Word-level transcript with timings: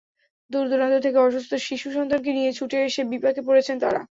দূর 0.51 0.65
দূরান্ত 0.69 0.95
থেকে 1.05 1.17
অসুস্থ 1.17 1.51
শিশুসন্তানকে 1.67 2.31
নিয়ে 2.33 2.51
ছুটে 2.53 2.77
এসে 2.83 3.01
বিপাকে 3.11 3.41
পড়েছেন 3.47 3.75
তাঁরা। 3.79 4.01